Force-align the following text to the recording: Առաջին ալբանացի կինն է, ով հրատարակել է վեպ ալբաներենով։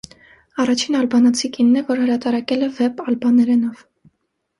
Առաջին 0.61 0.95
ալբանացի 0.99 1.51
կինն 1.57 1.79
է, 1.81 1.83
ով 1.95 2.01
հրատարակել 2.05 2.65
է 2.69 2.71
վեպ 2.79 3.05
ալբաներենով։ 3.13 3.85